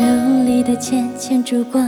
[0.00, 0.06] 酒
[0.46, 1.86] 里的浅浅烛光，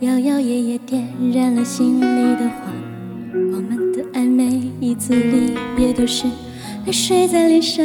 [0.00, 2.70] 摇摇曳曳点燃了心里的火。
[3.32, 6.26] 我们的爱每，一次离别都是
[6.84, 7.82] 泪水在脸上。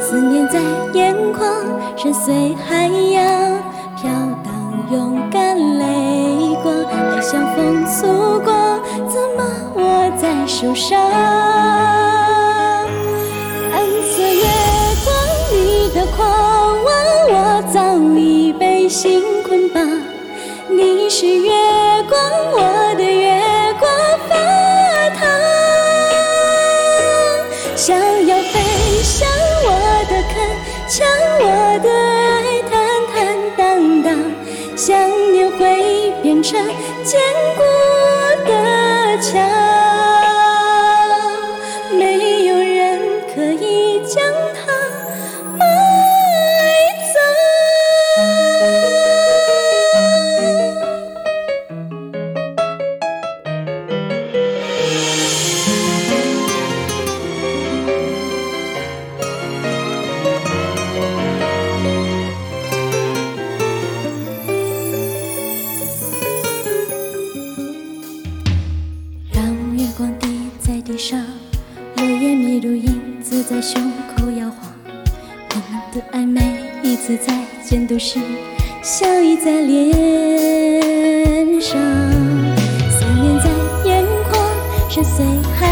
[0.00, 0.58] 思念在
[0.94, 1.48] 眼眶，
[1.96, 3.24] 深邃海洋，
[3.96, 4.10] 飘
[4.42, 4.52] 荡
[4.90, 6.74] 勇敢泪光。
[6.90, 8.04] 爱像风诉
[8.40, 9.44] 过，怎么
[9.76, 10.98] 握在手上？
[18.92, 19.82] 心捆绑。
[20.68, 21.50] 你是月
[22.10, 22.20] 光，
[22.52, 22.60] 我
[22.94, 23.40] 的月
[23.80, 23.90] 光
[24.28, 24.36] 发
[25.16, 25.26] 烫。
[27.74, 28.60] 想要飞
[29.02, 29.26] 翔，
[29.64, 29.70] 我
[30.10, 30.36] 的铿
[30.90, 31.06] 锵，
[31.40, 31.44] 我
[31.82, 32.70] 的爱坦
[33.14, 33.16] 坦
[33.56, 34.12] 荡荡。
[34.76, 34.92] 想
[35.32, 36.62] 念会变成
[37.02, 37.18] 坚
[37.56, 37.62] 固
[71.04, 71.18] 上，
[71.96, 74.72] 落叶迷路影子在胸口摇晃。
[75.50, 76.40] 我们的爱，每
[76.84, 78.20] 一次再见都是
[78.84, 81.76] 笑意在脸上，
[82.88, 83.50] 思念在
[83.84, 84.40] 眼眶，
[84.88, 85.71] 深邃海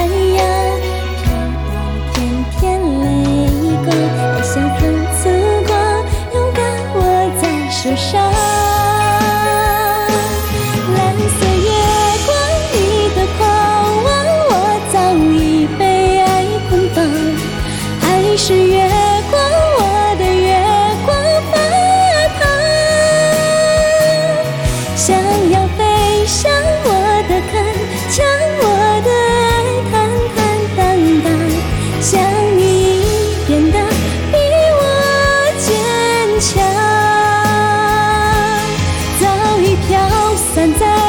[40.53, 41.00] 散在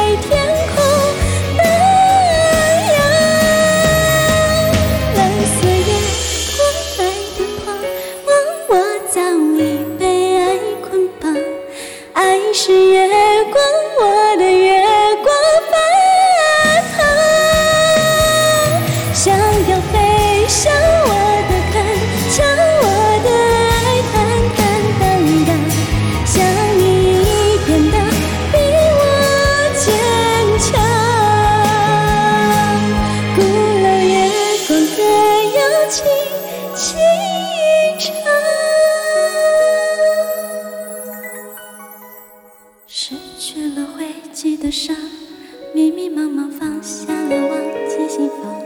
[45.73, 48.61] 迷迷茫茫放下了忘记心房，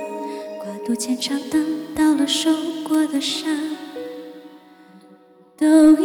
[0.58, 2.50] 挂肚牵肠，等到了受
[2.88, 3.48] 过的伤，
[5.56, 5.96] 都